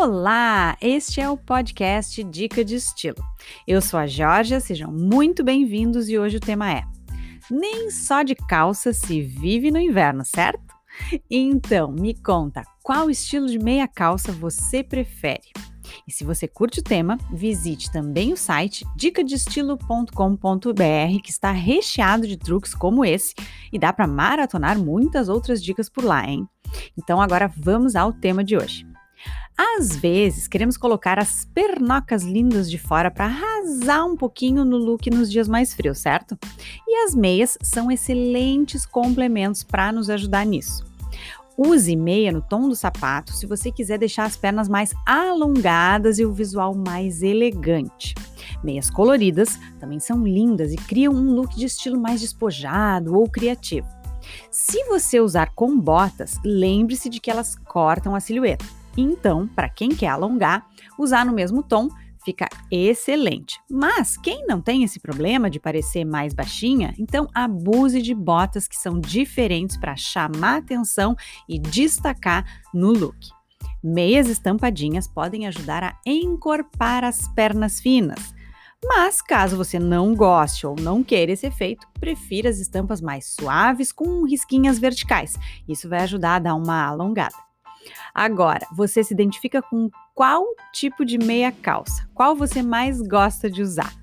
Olá, 0.00 0.76
este 0.80 1.20
é 1.20 1.28
o 1.28 1.36
podcast 1.36 2.22
Dica 2.22 2.64
de 2.64 2.76
Estilo. 2.76 3.20
Eu 3.66 3.82
sou 3.82 3.98
a 3.98 4.06
Georgia, 4.06 4.60
sejam 4.60 4.92
muito 4.92 5.42
bem-vindos 5.42 6.08
e 6.08 6.16
hoje 6.16 6.36
o 6.36 6.40
tema 6.40 6.72
é: 6.72 6.84
Nem 7.50 7.90
só 7.90 8.22
de 8.22 8.36
calça 8.36 8.92
se 8.92 9.20
vive 9.20 9.72
no 9.72 9.80
inverno, 9.80 10.24
certo? 10.24 10.72
Então, 11.28 11.90
me 11.90 12.14
conta, 12.14 12.62
qual 12.80 13.10
estilo 13.10 13.48
de 13.48 13.58
meia 13.58 13.88
calça 13.88 14.30
você 14.30 14.84
prefere? 14.84 15.50
E 16.06 16.12
se 16.12 16.22
você 16.22 16.46
curte 16.46 16.78
o 16.78 16.84
tema, 16.84 17.18
visite 17.32 17.90
também 17.90 18.32
o 18.32 18.36
site 18.36 18.86
dicadestilo.com.br, 18.96 21.22
que 21.24 21.30
está 21.30 21.50
recheado 21.50 22.24
de 22.24 22.36
truques 22.36 22.72
como 22.72 23.04
esse 23.04 23.34
e 23.72 23.80
dá 23.80 23.92
para 23.92 24.06
maratonar 24.06 24.78
muitas 24.78 25.28
outras 25.28 25.60
dicas 25.60 25.88
por 25.88 26.04
lá, 26.04 26.24
hein? 26.24 26.48
Então 26.96 27.20
agora 27.20 27.48
vamos 27.48 27.96
ao 27.96 28.12
tema 28.12 28.44
de 28.44 28.56
hoje. 28.56 28.87
Às 29.60 29.96
vezes, 29.96 30.46
queremos 30.46 30.76
colocar 30.76 31.18
as 31.18 31.44
pernocas 31.46 32.22
lindas 32.22 32.70
de 32.70 32.78
fora 32.78 33.10
para 33.10 33.24
arrasar 33.24 34.06
um 34.06 34.16
pouquinho 34.16 34.64
no 34.64 34.76
look 34.76 35.10
nos 35.10 35.28
dias 35.28 35.48
mais 35.48 35.74
frios, 35.74 35.98
certo? 35.98 36.38
E 36.86 37.04
as 37.04 37.12
meias 37.12 37.58
são 37.60 37.90
excelentes 37.90 38.86
complementos 38.86 39.64
para 39.64 39.90
nos 39.90 40.08
ajudar 40.08 40.46
nisso. 40.46 40.86
Use 41.56 41.96
meia 41.96 42.30
no 42.30 42.40
tom 42.40 42.68
do 42.68 42.76
sapato 42.76 43.32
se 43.32 43.46
você 43.46 43.72
quiser 43.72 43.98
deixar 43.98 44.26
as 44.26 44.36
pernas 44.36 44.68
mais 44.68 44.94
alongadas 45.04 46.20
e 46.20 46.24
o 46.24 46.32
visual 46.32 46.72
mais 46.72 47.20
elegante. 47.20 48.14
Meias 48.62 48.88
coloridas 48.88 49.58
também 49.80 49.98
são 49.98 50.24
lindas 50.24 50.72
e 50.72 50.76
criam 50.76 51.12
um 51.12 51.34
look 51.34 51.56
de 51.56 51.66
estilo 51.66 52.00
mais 52.00 52.20
despojado 52.20 53.18
ou 53.18 53.28
criativo. 53.28 53.88
Se 54.52 54.84
você 54.84 55.18
usar 55.18 55.52
com 55.52 55.76
botas, 55.76 56.38
lembre-se 56.44 57.08
de 57.08 57.18
que 57.18 57.28
elas 57.28 57.56
cortam 57.56 58.14
a 58.14 58.20
silhueta. 58.20 58.77
Então, 59.00 59.46
para 59.46 59.68
quem 59.68 59.90
quer 59.90 60.08
alongar, 60.08 60.66
usar 60.98 61.24
no 61.24 61.32
mesmo 61.32 61.62
tom 61.62 61.88
fica 62.24 62.48
excelente. 62.68 63.60
Mas 63.70 64.16
quem 64.16 64.44
não 64.44 64.60
tem 64.60 64.82
esse 64.82 64.98
problema 64.98 65.48
de 65.48 65.60
parecer 65.60 66.04
mais 66.04 66.34
baixinha, 66.34 66.92
então 66.98 67.28
abuse 67.32 68.02
de 68.02 68.12
botas 68.12 68.66
que 68.66 68.76
são 68.76 68.98
diferentes 68.98 69.76
para 69.76 69.94
chamar 69.94 70.58
atenção 70.58 71.14
e 71.48 71.60
destacar 71.60 72.44
no 72.74 72.90
look. 72.90 73.16
Meias 73.82 74.28
estampadinhas 74.28 75.06
podem 75.06 75.46
ajudar 75.46 75.84
a 75.84 75.94
encorpar 76.04 77.04
as 77.04 77.28
pernas 77.28 77.78
finas. 77.78 78.34
Mas 78.84 79.22
caso 79.22 79.56
você 79.56 79.78
não 79.78 80.12
goste 80.12 80.66
ou 80.66 80.74
não 80.74 81.04
queira 81.04 81.30
esse 81.30 81.46
efeito, 81.46 81.86
prefira 82.00 82.50
as 82.50 82.58
estampas 82.58 83.00
mais 83.00 83.26
suaves 83.26 83.92
com 83.92 84.24
risquinhas 84.24 84.78
verticais. 84.78 85.36
Isso 85.68 85.88
vai 85.88 86.00
ajudar 86.00 86.36
a 86.36 86.40
dar 86.40 86.54
uma 86.56 86.84
alongada. 86.84 87.47
Agora, 88.18 88.66
você 88.72 89.04
se 89.04 89.14
identifica 89.14 89.62
com 89.62 89.88
qual 90.12 90.44
tipo 90.72 91.04
de 91.04 91.16
meia 91.16 91.52
calça? 91.52 92.04
Qual 92.12 92.34
você 92.34 92.64
mais 92.64 93.00
gosta 93.00 93.48
de 93.48 93.62
usar? 93.62 93.94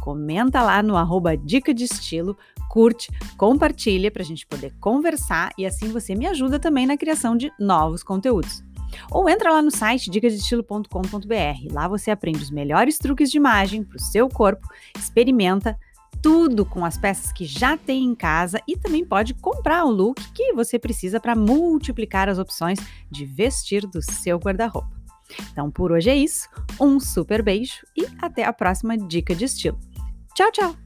Comenta 0.00 0.62
lá 0.62 0.80
no 0.84 0.96
arroba 0.96 1.36
Dica 1.36 1.74
de 1.74 1.82
Estilo, 1.82 2.38
curte, 2.70 3.10
compartilha 3.36 4.08
para 4.08 4.22
a 4.22 4.24
gente 4.24 4.46
poder 4.46 4.72
conversar 4.78 5.50
e 5.58 5.66
assim 5.66 5.88
você 5.88 6.14
me 6.14 6.28
ajuda 6.28 6.60
também 6.60 6.86
na 6.86 6.96
criação 6.96 7.36
de 7.36 7.50
novos 7.58 8.04
conteúdos. 8.04 8.62
Ou 9.10 9.28
entra 9.28 9.50
lá 9.50 9.60
no 9.60 9.72
site 9.72 10.12
dicasdestilo.com.br. 10.12 11.72
Lá 11.72 11.88
você 11.88 12.12
aprende 12.12 12.44
os 12.44 12.52
melhores 12.52 12.98
truques 12.98 13.32
de 13.32 13.36
imagem 13.36 13.82
para 13.82 13.96
o 13.96 14.00
seu 14.00 14.28
corpo, 14.28 14.64
experimenta, 14.96 15.76
tudo 16.22 16.64
com 16.64 16.84
as 16.84 16.98
peças 16.98 17.32
que 17.32 17.44
já 17.44 17.76
tem 17.76 18.04
em 18.04 18.14
casa 18.14 18.60
e 18.66 18.76
também 18.76 19.04
pode 19.04 19.34
comprar 19.34 19.84
o 19.84 19.90
look 19.90 20.20
que 20.32 20.52
você 20.52 20.78
precisa 20.78 21.20
para 21.20 21.34
multiplicar 21.34 22.28
as 22.28 22.38
opções 22.38 22.78
de 23.10 23.24
vestir 23.24 23.86
do 23.86 24.02
seu 24.02 24.38
guarda-roupa. 24.38 24.90
Então 25.52 25.70
por 25.70 25.92
hoje 25.92 26.10
é 26.10 26.16
isso, 26.16 26.48
um 26.80 27.00
super 27.00 27.42
beijo 27.42 27.84
e 27.96 28.06
até 28.20 28.44
a 28.44 28.52
próxima 28.52 28.96
dica 28.96 29.34
de 29.34 29.44
estilo. 29.44 29.78
Tchau, 30.34 30.50
tchau! 30.52 30.85